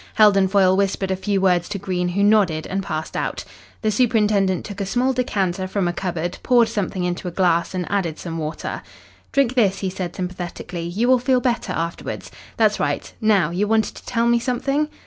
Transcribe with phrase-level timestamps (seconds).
[0.15, 3.43] Heldon Foyle whispered a few words to Green, who nodded and passed out.
[3.83, 7.85] The superintendent took a small decanter from a cupboard, poured something into a glass, and
[7.87, 8.81] added some water.
[9.31, 10.85] "Drink this," he said sympathetically.
[10.87, 12.31] "You will feel better afterwards.
[12.57, 13.13] That's right.
[13.21, 14.89] Now, you wanted to tell me something."